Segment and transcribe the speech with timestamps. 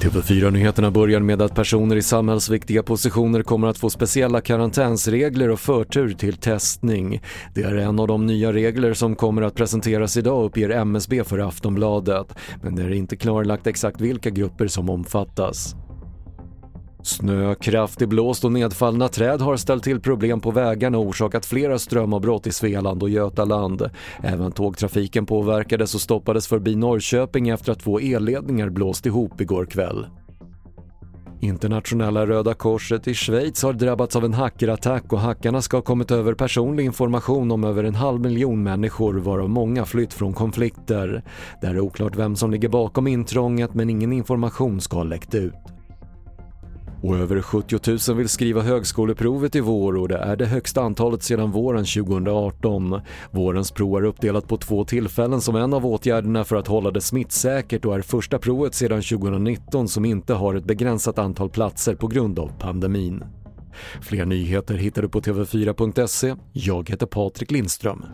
[0.00, 6.12] TV4-nyheterna börjar med att personer i samhällsviktiga positioner kommer att få speciella karantänsregler och förtur
[6.12, 7.22] till testning.
[7.54, 11.38] Det är en av de nya regler som kommer att presenteras idag uppger MSB för
[11.38, 15.76] Aftonbladet, men det är inte klarlagt exakt vilka grupper som omfattas.
[17.02, 21.78] Snö, kraftig blåst och nedfallna träd har ställt till problem på vägarna och orsakat flera
[21.78, 23.90] strömavbrott i Svealand och Götaland.
[24.22, 30.06] Även tågtrafiken påverkades och stoppades förbi Norrköping efter att två elledningar blåst ihop igår kväll.
[31.42, 36.10] Internationella Röda Korset i Schweiz har drabbats av en hackerattack och hackarna ska ha kommit
[36.10, 41.22] över personlig information om över en halv miljon människor varav många flytt från konflikter.
[41.60, 45.79] Det är oklart vem som ligger bakom intrånget men ingen information ska ha läckt ut.
[47.02, 51.22] Och över 70 000 vill skriva högskoleprovet i vår och det är det högsta antalet
[51.22, 53.00] sedan våren 2018.
[53.30, 57.00] Vårens prov är uppdelat på två tillfällen som en av åtgärderna för att hålla det
[57.00, 62.06] smittsäkert och är första provet sedan 2019 som inte har ett begränsat antal platser på
[62.06, 63.24] grund av pandemin.
[64.02, 66.34] Fler nyheter hittar du på TV4.se.
[66.52, 68.04] Jag heter Patrik Lindström.